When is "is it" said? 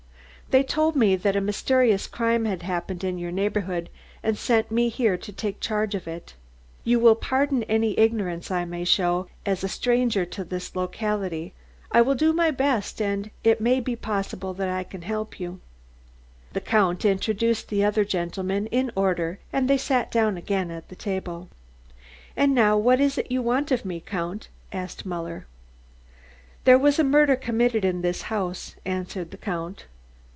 22.99-23.31